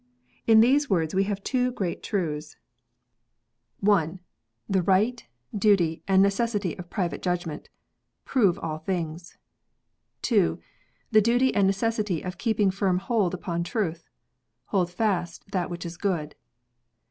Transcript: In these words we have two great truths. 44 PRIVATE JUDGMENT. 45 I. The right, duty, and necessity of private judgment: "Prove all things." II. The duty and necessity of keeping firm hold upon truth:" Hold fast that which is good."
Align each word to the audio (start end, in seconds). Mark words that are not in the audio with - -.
In 0.47 0.61
these 0.61 0.89
words 0.89 1.13
we 1.13 1.25
have 1.25 1.43
two 1.43 1.71
great 1.71 2.01
truths. 2.01 2.55
44 3.85 3.85
PRIVATE 3.85 4.09
JUDGMENT. 4.09 4.21
45 4.65 4.67
I. 4.67 4.73
The 4.79 4.81
right, 4.81 5.27
duty, 5.55 6.03
and 6.07 6.23
necessity 6.23 6.77
of 6.79 6.89
private 6.89 7.21
judgment: 7.21 7.69
"Prove 8.25 8.57
all 8.57 8.79
things." 8.79 9.37
II. 10.31 10.57
The 11.11 11.21
duty 11.21 11.53
and 11.53 11.67
necessity 11.67 12.23
of 12.23 12.39
keeping 12.39 12.71
firm 12.71 12.97
hold 12.97 13.35
upon 13.35 13.63
truth:" 13.63 14.09
Hold 14.73 14.89
fast 14.89 15.45
that 15.51 15.69
which 15.69 15.85
is 15.85 15.97
good." 15.97 16.33